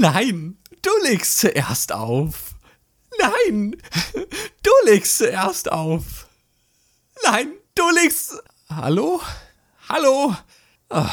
[0.00, 2.54] Nein, du legst zuerst auf.
[3.18, 3.76] Nein,
[4.62, 6.26] du legst zuerst auf.
[7.22, 8.32] Nein, du legst.
[8.70, 9.20] Hallo?
[9.90, 10.34] Hallo?
[10.88, 11.04] Oh.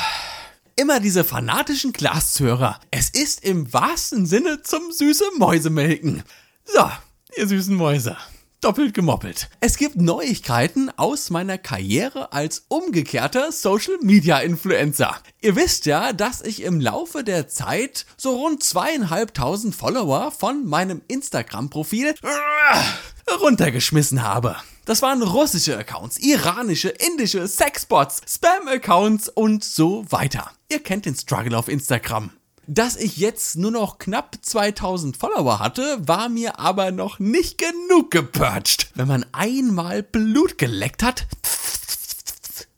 [0.77, 2.79] Immer diese fanatischen Glashörer.
[2.89, 6.23] Es ist im wahrsten Sinne zum süße Mäusemelken.
[6.63, 6.89] So,
[7.35, 8.15] ihr süßen Mäuse
[8.61, 9.49] doppelt gemoppelt.
[9.59, 15.17] Es gibt Neuigkeiten aus meiner Karriere als umgekehrter Social Media Influencer.
[15.41, 21.01] Ihr wisst ja, dass ich im Laufe der Zeit so rund zweieinhalbtausend Follower von meinem
[21.07, 24.55] Instagram-Profil äh, runtergeschmissen habe.
[24.85, 30.51] Das waren russische Accounts, iranische, indische, Sexbots, Spam-Accounts und so weiter.
[30.71, 32.31] Ihr kennt den Struggle auf Instagram.
[32.69, 38.11] Dass ich jetzt nur noch knapp 2000 Follower hatte, war mir aber noch nicht genug
[38.11, 38.91] gepurcht.
[38.93, 41.27] Wenn man einmal Blut geleckt hat,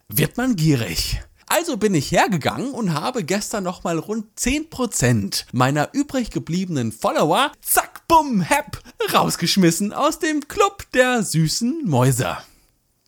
[0.07, 1.21] wird man gierig.
[1.47, 8.07] Also bin ich hergegangen und habe gestern nochmal rund 10% meiner übrig gebliebenen Follower, zack,
[8.07, 8.79] bumm, hepp,
[9.11, 12.37] rausgeschmissen aus dem Club der süßen Mäuse.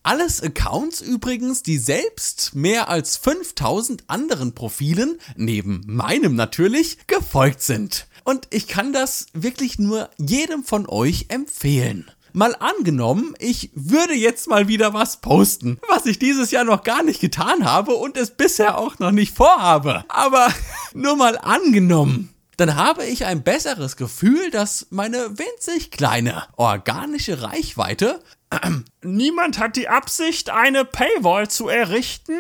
[0.04, 8.08] Alles Accounts übrigens, die selbst mehr als 5000 anderen Profilen, neben meinem natürlich, gefolgt sind.
[8.24, 12.10] Und ich kann das wirklich nur jedem von euch empfehlen.
[12.34, 17.04] Mal angenommen, ich würde jetzt mal wieder was posten, was ich dieses Jahr noch gar
[17.04, 20.06] nicht getan habe und es bisher auch noch nicht vorhabe.
[20.08, 20.52] Aber
[20.94, 28.22] nur mal angenommen dann habe ich ein besseres Gefühl, dass meine winzig kleine organische Reichweite
[29.02, 32.34] Niemand hat die Absicht, eine Paywall zu errichten?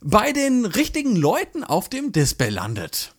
[0.00, 3.14] Bei den richtigen Leuten auf dem Display landet.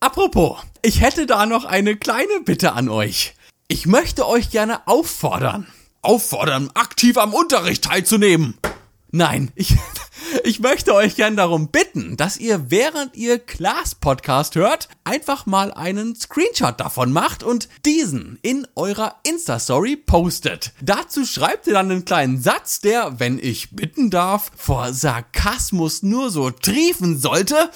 [0.00, 3.34] Apropos, ich hätte da noch eine kleine Bitte an euch.
[3.68, 5.66] Ich möchte euch gerne auffordern.
[6.02, 8.56] Auffordern, aktiv am Unterricht teilzunehmen.
[9.12, 9.74] Nein, ich,
[10.44, 15.72] ich möchte euch gern darum bitten, dass ihr während ihr Class Podcast hört, einfach mal
[15.72, 20.72] einen Screenshot davon macht und diesen in eurer Insta-Story postet.
[20.80, 26.30] Dazu schreibt ihr dann einen kleinen Satz, der, wenn ich bitten darf, vor Sarkasmus nur
[26.30, 27.70] so triefen sollte.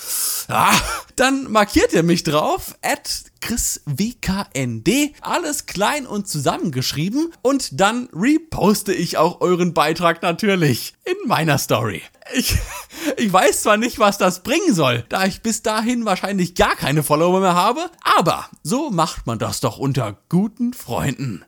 [0.46, 0.76] Ah,
[1.16, 8.94] dann markiert ihr mich drauf, at Chris WKND, alles klein und zusammengeschrieben und dann reposte
[8.94, 12.00] ich auch euren Beitrag natürlich in meiner Story.
[12.34, 12.56] Ich,
[13.18, 17.02] ich weiß zwar nicht, was das bringen soll, da ich bis dahin wahrscheinlich gar keine
[17.02, 21.44] Follower mehr habe, aber so macht man das doch unter guten Freunden.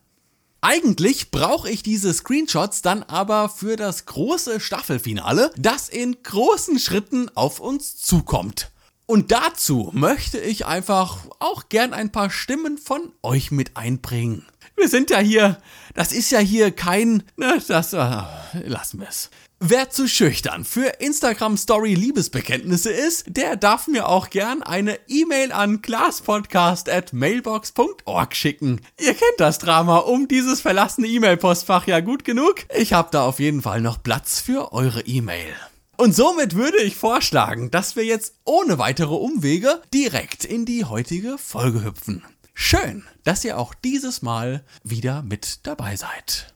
[0.61, 7.31] Eigentlich brauche ich diese Screenshots dann aber für das große Staffelfinale, das in großen Schritten
[7.35, 8.71] auf uns zukommt.
[9.07, 14.45] Und dazu möchte ich einfach auch gern ein paar Stimmen von euch mit einbringen.
[14.77, 15.59] Wir sind ja hier,
[15.95, 18.23] das ist ja hier kein, ne, das, äh,
[18.65, 19.31] lassen wir es.
[19.59, 25.51] Wer zu schüchtern für Instagram Story Liebesbekenntnisse ist, der darf mir auch gern eine E-Mail
[25.53, 28.83] an glaspodcast@mailbox.org schicken.
[29.01, 32.67] Ihr kennt das Drama um dieses verlassene E-Mail-Postfach ja gut genug.
[32.77, 35.55] Ich habe da auf jeden Fall noch Platz für eure E-Mail.
[35.97, 41.39] Und somit würde ich vorschlagen, dass wir jetzt ohne weitere Umwege direkt in die heutige
[41.39, 42.23] Folge hüpfen.
[42.53, 46.55] Schön, dass ihr auch dieses Mal wieder mit dabei seid.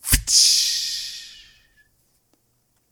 [0.00, 0.71] Pftsch.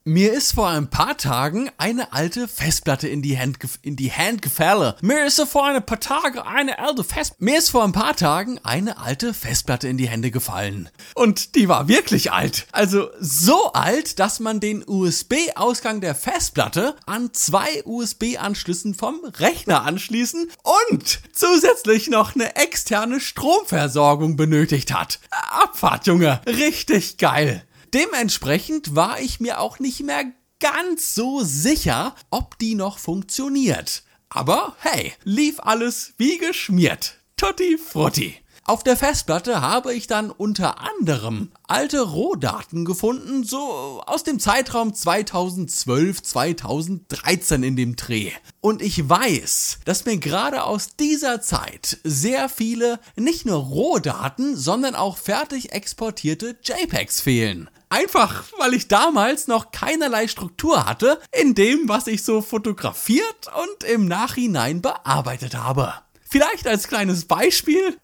[0.05, 4.41] Mir ist vor ein paar Tagen eine alte Festplatte in die Hand, in die Hand
[4.41, 4.95] gefallen.
[5.03, 8.59] Mir ist vor ein paar Tagen eine alte Fest Mir ist vor ein paar Tagen
[8.63, 10.89] eine alte Festplatte in die Hände gefallen.
[11.15, 12.67] Und die war wirklich alt.
[12.73, 20.51] Also so alt, dass man den USB-Ausgang der Festplatte an zwei USB-Anschlüssen vom Rechner anschließen
[20.95, 25.21] und zusätzlich noch eine externe Stromversorgung benötigt hat.
[25.31, 26.41] Abfahrt, Junge.
[26.47, 27.67] Richtig geil.
[27.95, 30.25] Dementsprechend war ich mir auch nicht mehr
[30.61, 34.05] ganz so sicher, ob die noch funktioniert.
[34.29, 37.19] Aber hey, lief alles wie geschmiert.
[37.37, 38.37] Tutti frutti.
[38.65, 44.95] Auf der Festplatte habe ich dann unter anderem alte Rohdaten gefunden, so aus dem Zeitraum
[44.95, 48.31] 2012, 2013 in dem Dreh.
[48.61, 54.95] Und ich weiß, dass mir gerade aus dieser Zeit sehr viele nicht nur Rohdaten, sondern
[54.95, 57.69] auch fertig exportierte JPEGs fehlen.
[57.93, 63.83] Einfach, weil ich damals noch keinerlei Struktur hatte in dem, was ich so fotografiert und
[63.83, 65.95] im Nachhinein bearbeitet habe.
[66.23, 67.99] Vielleicht als kleines Beispiel,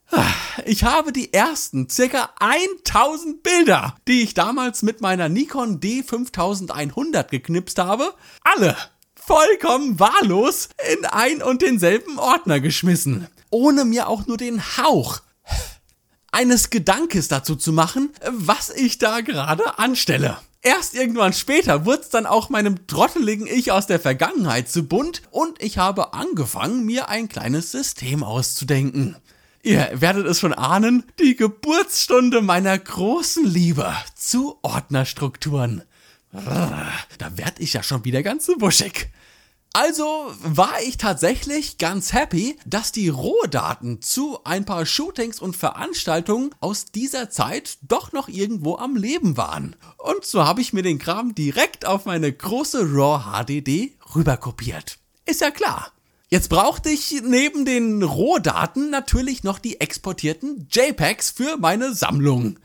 [0.65, 7.79] ich habe die ersten circa 1000 Bilder, die ich damals mit meiner Nikon D5100 geknipst
[7.79, 8.13] habe,
[8.43, 8.77] alle
[9.15, 10.69] vollkommen wahllos
[10.99, 15.21] in ein und denselben Ordner geschmissen, ohne mir auch nur den Hauch
[16.37, 20.37] eines Gedankes dazu zu machen, was ich da gerade anstelle.
[20.61, 25.23] Erst irgendwann später wurde es dann auch meinem trotteligen Ich aus der Vergangenheit zu bunt
[25.31, 29.17] und ich habe angefangen, mir ein kleines System auszudenken.
[29.63, 35.85] Ihr werdet es schon ahnen, die Geburtsstunde meiner großen Liebe zu Ordnerstrukturen.
[36.33, 39.09] Da werd ich ja schon wieder ganz wuschig.
[39.79, 46.55] Also war ich tatsächlich ganz happy, dass die Rohdaten zu ein paar Shootings und Veranstaltungen
[46.61, 49.77] aus dieser Zeit doch noch irgendwo am Leben waren.
[49.99, 54.97] Und so habe ich mir den Kram direkt auf meine große RAW HDD rüberkopiert.
[55.27, 55.93] Ist ja klar.
[56.31, 62.59] Jetzt brauchte ich neben den Rohdaten natürlich noch die exportierten JPEGs für meine Sammlung.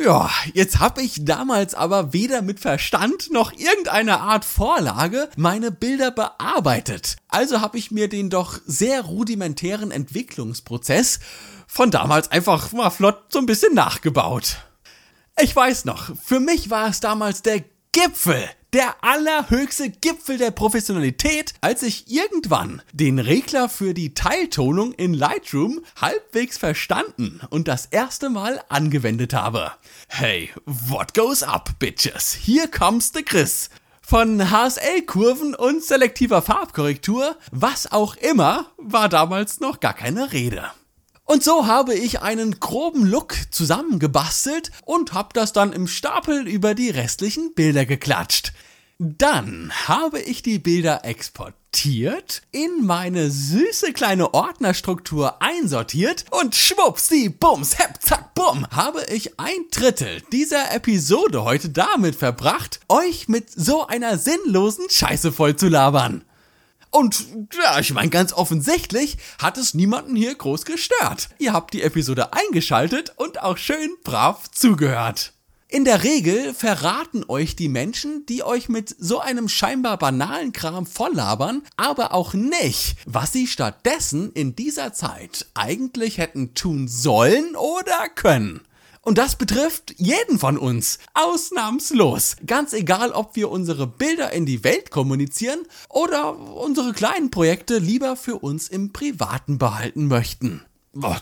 [0.00, 6.12] Ja, jetzt habe ich damals aber weder mit Verstand noch irgendeiner Art Vorlage meine Bilder
[6.12, 7.16] bearbeitet.
[7.26, 11.18] Also habe ich mir den doch sehr rudimentären Entwicklungsprozess
[11.66, 14.58] von damals einfach mal flott so ein bisschen nachgebaut.
[15.40, 21.54] Ich weiß noch, für mich war es damals der Gipfel, der allerhöchste Gipfel der Professionalität,
[21.60, 28.28] als ich irgendwann den Regler für die Teiltonung in Lightroom halbwegs verstanden und das erste
[28.28, 29.72] Mal angewendet habe.
[30.08, 32.32] Hey, what goes up, bitches?
[32.32, 33.70] Hier comes the Chris.
[34.00, 40.70] Von HSL-Kurven und selektiver Farbkorrektur, was auch immer, war damals noch gar keine Rede.
[41.30, 46.74] Und so habe ich einen groben Look zusammengebastelt und habe das dann im Stapel über
[46.74, 48.54] die restlichen Bilder geklatscht.
[48.98, 57.78] Dann habe ich die Bilder exportiert, in meine süße kleine Ordnerstruktur einsortiert und schwuppsi, bums,
[57.78, 63.86] hepp, zack, bumm, habe ich ein Drittel dieser Episode heute damit verbracht, euch mit so
[63.86, 66.24] einer sinnlosen Scheiße voll zu labern.
[66.90, 67.26] Und
[67.62, 71.28] ja, ich meine, ganz offensichtlich hat es niemanden hier groß gestört.
[71.38, 75.32] Ihr habt die Episode eingeschaltet und auch schön brav zugehört.
[75.70, 80.86] In der Regel verraten euch die Menschen, die euch mit so einem scheinbar banalen Kram
[80.86, 88.08] volllabern, aber auch nicht, was sie stattdessen in dieser Zeit eigentlich hätten tun sollen oder
[88.14, 88.62] können.
[89.02, 92.36] Und das betrifft jeden von uns, ausnahmslos.
[92.46, 98.16] Ganz egal, ob wir unsere Bilder in die Welt kommunizieren oder unsere kleinen Projekte lieber
[98.16, 100.62] für uns im Privaten behalten möchten.
[100.94, 101.14] Oh,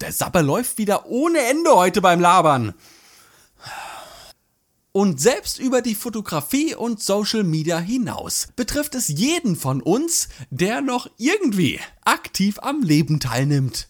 [0.00, 2.74] der Sapper läuft wieder ohne Ende heute beim Labern.
[4.92, 10.80] Und selbst über die Fotografie und Social Media hinaus betrifft es jeden von uns, der
[10.80, 13.88] noch irgendwie aktiv am Leben teilnimmt.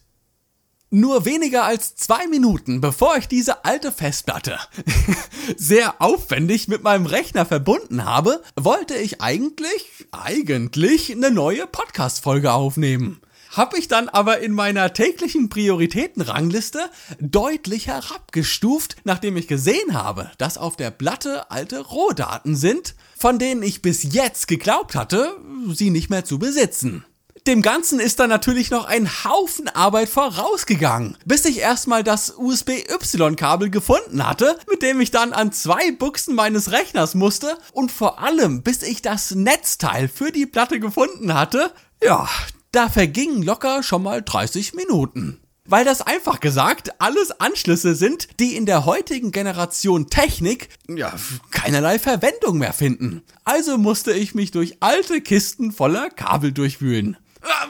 [0.93, 4.59] Nur weniger als zwei Minuten bevor ich diese alte Festplatte
[5.55, 13.21] sehr aufwendig mit meinem Rechner verbunden habe, wollte ich eigentlich, eigentlich eine neue Podcast-Folge aufnehmen.
[13.51, 16.79] Hab ich dann aber in meiner täglichen Prioritätenrangliste
[17.21, 23.63] deutlich herabgestuft, nachdem ich gesehen habe, dass auf der Platte alte Rohdaten sind, von denen
[23.63, 25.37] ich bis jetzt geglaubt hatte,
[25.69, 27.05] sie nicht mehr zu besitzen.
[27.47, 33.71] Dem Ganzen ist dann natürlich noch ein Haufen Arbeit vorausgegangen, bis ich erstmal das USB-Y-Kabel
[33.71, 38.61] gefunden hatte, mit dem ich dann an zwei Buchsen meines Rechners musste und vor allem
[38.61, 41.71] bis ich das Netzteil für die Platte gefunden hatte,
[42.03, 42.29] ja,
[42.71, 45.41] da vergingen locker schon mal 30 Minuten.
[45.65, 51.13] Weil das einfach gesagt alles Anschlüsse sind, die in der heutigen Generation Technik ja
[51.51, 53.23] keinerlei Verwendung mehr finden.
[53.45, 57.17] Also musste ich mich durch alte Kisten voller Kabel durchwühlen.
[57.41, 57.67] Ah.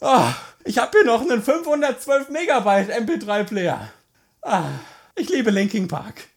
[0.00, 3.92] Ah, ich habe hier noch einen 512 Megabyte MP3 Player.
[4.42, 4.64] Ah,
[5.14, 6.28] ich liebe Linking Park.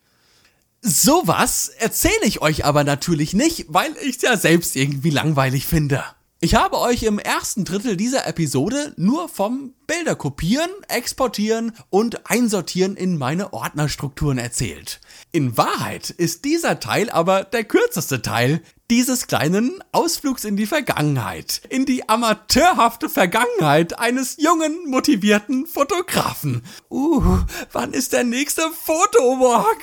[0.81, 6.03] Sowas erzähle ich euch aber natürlich nicht, weil ich es ja selbst irgendwie langweilig finde.
[6.43, 12.97] Ich habe euch im ersten Drittel dieser Episode nur vom Bilder kopieren, exportieren und einsortieren
[12.97, 14.99] in meine Ordnerstrukturen erzählt.
[15.31, 21.61] In Wahrheit ist dieser Teil aber der kürzeste Teil dieses kleinen Ausflugs in die Vergangenheit,
[21.69, 26.63] in die amateurhafte Vergangenheit eines jungen, motivierten Fotografen.
[26.89, 27.39] Uh,
[27.71, 29.81] wann ist der nächste Fotowalk?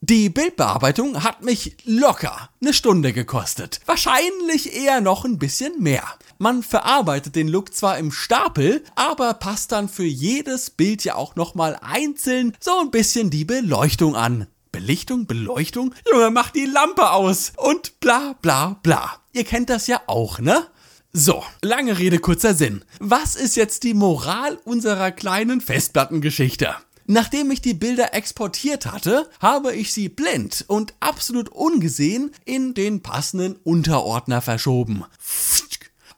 [0.00, 3.80] Die Bildbearbeitung hat mich locker eine Stunde gekostet.
[3.84, 6.04] Wahrscheinlich eher noch ein bisschen mehr.
[6.38, 11.34] Man verarbeitet den Look zwar im Stapel, aber passt dann für jedes Bild ja auch
[11.34, 14.46] nochmal einzeln so ein bisschen die Beleuchtung an.
[14.72, 15.94] Belichtung, Beleuchtung?
[16.10, 17.52] Junge, mach die Lampe aus!
[17.56, 19.20] Und bla bla bla.
[19.32, 20.66] Ihr kennt das ja auch, ne?
[21.12, 22.84] So, lange Rede, kurzer Sinn.
[23.00, 26.74] Was ist jetzt die Moral unserer kleinen Festplattengeschichte?
[27.06, 33.00] Nachdem ich die Bilder exportiert hatte, habe ich sie blind und absolut ungesehen in den
[33.00, 35.04] passenden Unterordner verschoben.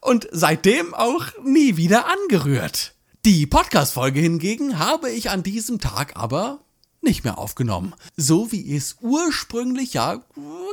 [0.01, 2.93] Und seitdem auch nie wieder angerührt.
[3.23, 6.59] Die Podcast-Folge hingegen habe ich an diesem Tag aber
[7.01, 7.93] nicht mehr aufgenommen.
[8.15, 10.19] So wie ich es ursprünglich ja äh,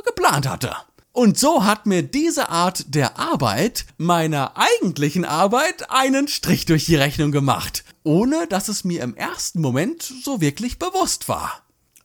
[0.05, 0.75] geplant hatte.
[1.11, 6.95] Und so hat mir diese Art der Arbeit meiner eigentlichen Arbeit einen Strich durch die
[6.95, 11.63] Rechnung gemacht, ohne dass es mir im ersten Moment so wirklich bewusst war.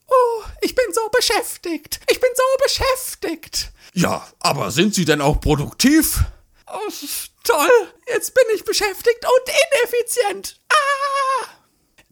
[0.09, 2.01] Oh, ich bin so beschäftigt.
[2.11, 3.73] Ich bin so beschäftigt.
[3.93, 6.25] Ja, aber sind Sie denn auch produktiv?
[6.67, 6.91] Oh,
[7.45, 7.89] toll.
[8.13, 10.61] Jetzt bin ich beschäftigt und ineffizient.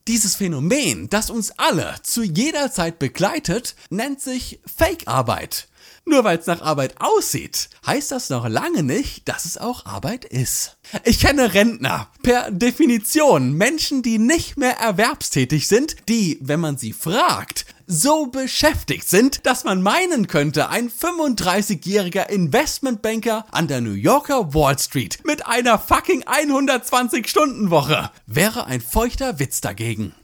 [0.08, 5.68] Dieses Phänomen, das uns alle zu jeder Zeit begleitet, nennt sich Fake-Arbeit.
[6.04, 10.24] Nur weil es nach Arbeit aussieht, heißt das noch lange nicht, dass es auch Arbeit
[10.24, 10.76] ist.
[11.04, 16.92] Ich kenne Rentner, per Definition Menschen, die nicht mehr erwerbstätig sind, die, wenn man sie
[16.92, 24.54] fragt, so beschäftigt sind, dass man meinen könnte, ein 35-jähriger Investmentbanker an der New Yorker
[24.54, 30.14] Wall Street mit einer fucking 120-Stunden-Woche wäre ein feuchter Witz dagegen.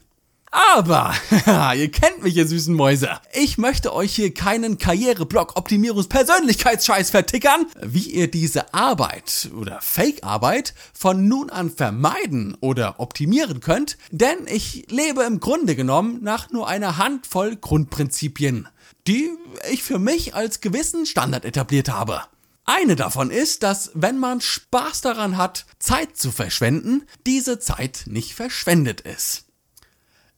[0.51, 1.13] Aber,
[1.75, 3.09] ihr kennt mich, ihr süßen Mäuse.
[3.33, 10.73] Ich möchte euch hier keinen Karriereblock Optimierungs Persönlichkeitsscheiß vertickern, wie ihr diese Arbeit oder Fake-Arbeit
[10.93, 16.67] von nun an vermeiden oder optimieren könnt, denn ich lebe im Grunde genommen nach nur
[16.67, 18.67] einer Handvoll Grundprinzipien,
[19.07, 19.29] die
[19.71, 22.23] ich für mich als gewissen Standard etabliert habe.
[22.65, 28.33] Eine davon ist, dass wenn man Spaß daran hat, Zeit zu verschwenden, diese Zeit nicht
[28.33, 29.48] verschwendet ist.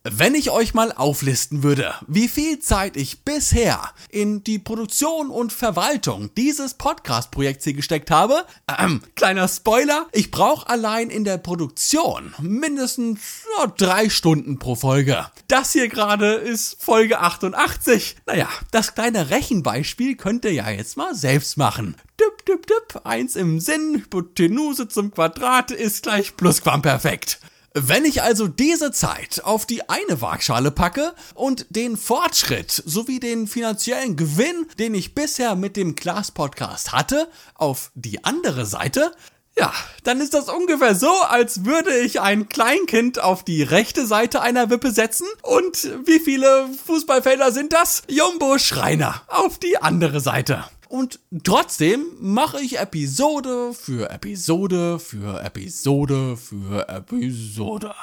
[0.04, 5.54] Wenn ich euch mal auflisten würde, wie viel Zeit ich bisher in die Produktion und
[5.54, 8.48] Verwaltung dieses Podcast-Projekts hier gesteckt habe,
[8.80, 13.20] ähm, kleiner Spoiler, ich brauche allein in der Produktion mindestens
[13.62, 15.28] oh, drei Stunden pro Folge.
[15.48, 18.16] Das hier gerade ist Folge 88.
[18.26, 21.96] Naja, das kleine Rechenbeispiel könnt ihr ja jetzt mal selbst machen.
[22.20, 27.40] Düpp, düpp, düpp, eins im Sinn, Hypotenuse zum Quadrat ist gleich Plusquamperfekt.
[27.74, 33.48] Wenn ich also diese Zeit auf die eine Waagschale packe und den Fortschritt sowie den
[33.48, 39.14] finanziellen Gewinn, den ich bisher mit dem Class Podcast hatte, auf die andere Seite,
[39.58, 39.72] ja,
[40.04, 44.70] dann ist das ungefähr so, als würde ich ein Kleinkind auf die rechte Seite einer
[44.70, 48.04] Wippe setzen und wie viele Fußballfelder sind das?
[48.10, 50.66] Jumbo Schreiner auf die andere Seite.
[50.92, 57.96] Und trotzdem mache ich Episode für Episode für Episode für Episode.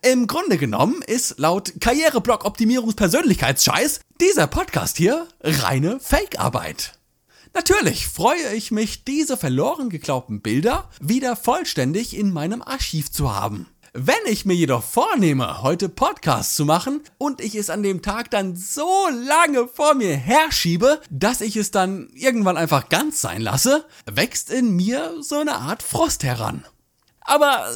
[0.00, 6.98] Im Grunde genommen ist laut Karriereblock Optimierungspersönlichkeitsscheiß dieser Podcast hier reine Fake-Arbeit.
[7.52, 13.66] Natürlich freue ich mich, diese verloren geglaubten Bilder wieder vollständig in meinem Archiv zu haben.
[13.92, 18.30] Wenn ich mir jedoch vornehme, heute Podcasts zu machen und ich es an dem Tag
[18.30, 23.84] dann so lange vor mir herschiebe, dass ich es dann irgendwann einfach ganz sein lasse,
[24.06, 26.64] wächst in mir so eine Art Frust heran.
[27.22, 27.70] Aber,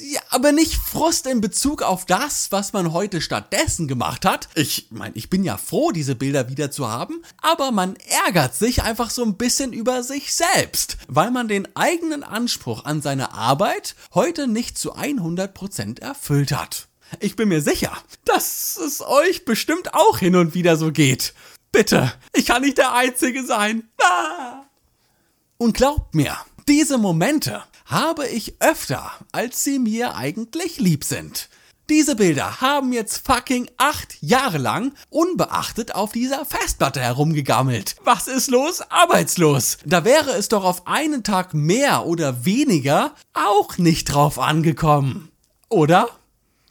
[0.00, 4.48] ja, aber nicht Frust in Bezug auf das, was man heute stattdessen gemacht hat.
[4.54, 7.96] Ich meine, ich bin ja froh, diese Bilder wieder zu haben, aber man
[8.26, 13.00] ärgert sich einfach so ein bisschen über sich selbst, weil man den eigenen Anspruch an
[13.02, 16.88] seine Arbeit heute nicht zu 100% erfüllt hat.
[17.20, 17.92] Ich bin mir sicher,
[18.24, 21.34] dass es euch bestimmt auch hin und wieder so geht.
[21.70, 23.88] Bitte, ich kann nicht der Einzige sein.
[24.02, 24.64] Ah!
[25.56, 26.36] Und glaubt mir,
[26.68, 27.62] diese Momente
[27.92, 31.48] habe ich öfter, als sie mir eigentlich lieb sind.
[31.90, 37.96] Diese Bilder haben jetzt fucking acht Jahre lang unbeachtet auf dieser Festplatte herumgegammelt.
[38.02, 38.80] Was ist los?
[38.88, 39.78] Arbeitslos.
[39.84, 45.30] Da wäre es doch auf einen Tag mehr oder weniger auch nicht drauf angekommen.
[45.68, 46.08] Oder?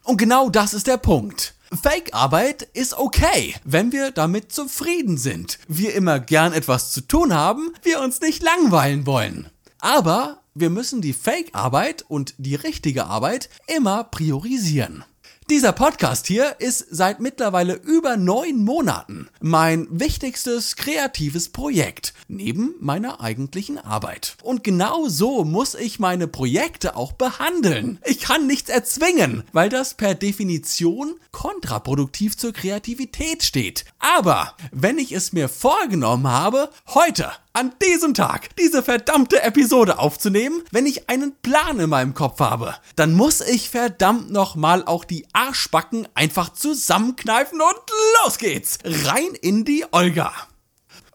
[0.03, 1.53] Und genau das ist der Punkt.
[1.83, 5.59] Fake-Arbeit ist okay, wenn wir damit zufrieden sind.
[5.67, 9.49] Wir immer gern etwas zu tun haben, wir uns nicht langweilen wollen.
[9.79, 15.05] Aber wir müssen die Fake-Arbeit und die richtige Arbeit immer priorisieren.
[15.51, 23.19] Dieser Podcast hier ist seit mittlerweile über neun Monaten mein wichtigstes kreatives Projekt neben meiner
[23.19, 24.37] eigentlichen Arbeit.
[24.43, 27.99] Und genau so muss ich meine Projekte auch behandeln.
[28.05, 33.83] Ich kann nichts erzwingen, weil das per Definition kontraproduktiv zur Kreativität steht.
[33.99, 40.63] Aber wenn ich es mir vorgenommen habe, heute an diesem Tag diese verdammte Episode aufzunehmen,
[40.71, 45.27] wenn ich einen Plan in meinem Kopf habe, dann muss ich verdammt nochmal auch die
[45.33, 47.91] Arschbacken einfach zusammenkneifen und
[48.23, 48.77] los geht's!
[48.83, 50.31] Rein in die Olga!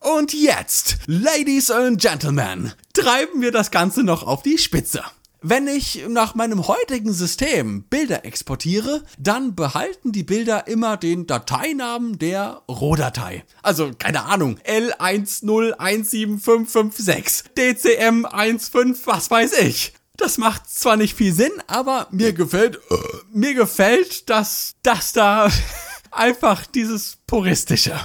[0.01, 5.03] Und jetzt, Ladies and Gentlemen, treiben wir das Ganze noch auf die Spitze.
[5.49, 12.19] Wenn ich nach meinem heutigen System Bilder exportiere, dann behalten die Bilder immer den Dateinamen
[12.19, 13.45] der Rohdatei.
[13.63, 19.95] Also keine Ahnung, L1017556, DCM15, was weiß ich.
[20.17, 22.97] Das macht zwar nicht viel Sinn, aber mir gefällt, äh,
[23.33, 25.49] mir gefällt, dass das da
[26.11, 27.99] Einfach dieses puristische.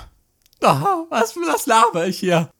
[0.64, 2.52] Ah, was, was laber ich hier?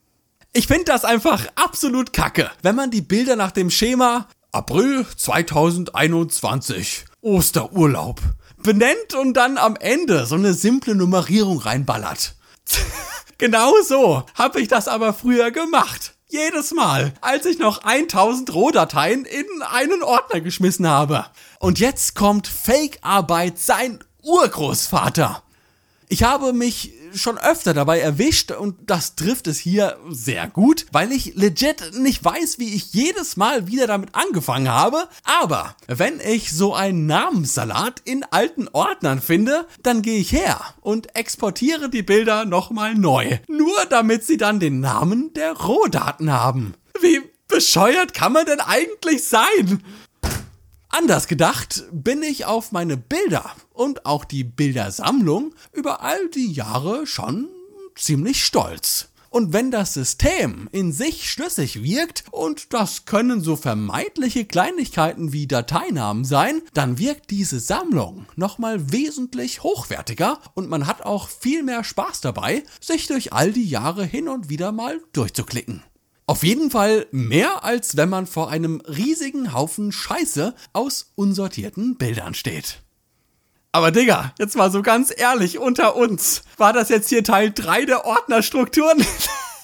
[0.54, 7.06] Ich finde das einfach absolut kacke, wenn man die Bilder nach dem Schema April 2021
[7.22, 8.20] Osterurlaub
[8.58, 12.36] benennt und dann am Ende so eine simple Nummerierung reinballert.
[13.38, 16.16] genau so habe ich das aber früher gemacht.
[16.28, 21.28] Jedes Mal, als ich noch 1000 Rohdateien in einen Ordner geschmissen habe.
[21.60, 25.44] Und jetzt kommt Fake-Arbeit sein Urgroßvater.
[26.10, 31.12] Ich habe mich schon öfter dabei erwischt und das trifft es hier sehr gut, weil
[31.12, 35.08] ich legit nicht weiß, wie ich jedes Mal wieder damit angefangen habe.
[35.24, 41.16] Aber wenn ich so einen Namenssalat in alten Ordnern finde, dann gehe ich her und
[41.16, 43.40] exportiere die Bilder nochmal neu.
[43.48, 46.74] Nur damit sie dann den Namen der Rohdaten haben.
[47.02, 49.84] Wie bescheuert kann man denn eigentlich sein?
[50.92, 57.08] Anders gedacht bin ich auf meine Bilder und auch die Bildersammlung über all die Jahre
[57.08, 57.48] schon
[57.96, 59.08] ziemlich stolz.
[59.30, 65.48] Und wenn das System in sich schlüssig wirkt, und das können so vermeintliche Kleinigkeiten wie
[65.48, 71.86] Dateinamen sein, dann wirkt diese Sammlung nochmal wesentlich hochwertiger und man hat auch viel mehr
[71.86, 75.82] Spaß dabei, sich durch all die Jahre hin und wieder mal durchzuklicken.
[76.32, 82.36] Auf jeden Fall mehr, als wenn man vor einem riesigen Haufen Scheiße aus unsortierten Bildern
[82.36, 82.84] steht.
[83.74, 86.44] Aber Digga, jetzt mal so ganz ehrlich unter uns.
[86.56, 89.06] War das jetzt hier Teil 3 der Ordnerstrukturen?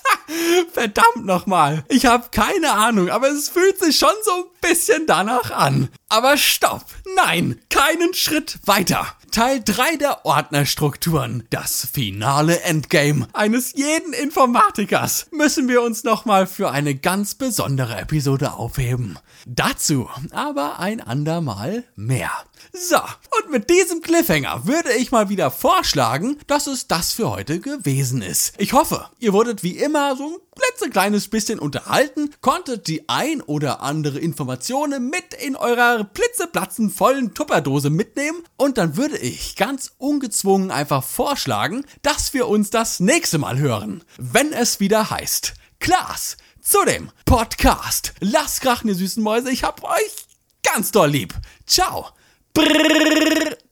[0.73, 1.85] Verdammt nochmal.
[1.87, 5.87] Ich habe keine Ahnung, aber es fühlt sich schon so ein bisschen danach an.
[6.09, 6.83] Aber stopp.
[7.15, 9.15] Nein, keinen Schritt weiter.
[9.31, 16.71] Teil 3 der Ordnerstrukturen, das finale Endgame eines jeden Informatikers, müssen wir uns nochmal für
[16.71, 19.19] eine ganz besondere Episode aufheben.
[19.45, 22.31] Dazu aber ein andermal mehr.
[22.73, 27.59] So, und mit diesem Cliffhanger würde ich mal wieder vorschlagen, dass es das für heute
[27.59, 28.53] gewesen ist.
[28.57, 33.81] Ich hoffe, ihr wurdet wie immer so ein klitzekleines bisschen unterhalten, konntet die ein oder
[33.81, 40.71] andere Informationen mit in eurer blitzeplatzen vollen Tupperdose mitnehmen und dann würde ich ganz ungezwungen
[40.71, 46.83] einfach vorschlagen, dass wir uns das nächste Mal hören, wenn es wieder heißt Klaas zu
[46.85, 48.13] dem Podcast.
[48.19, 50.27] Lasst krachen, ihr süßen Mäuse, ich hab euch
[50.63, 51.33] ganz doll lieb.
[51.65, 52.07] Ciao.
[52.57, 53.66] Prrrr.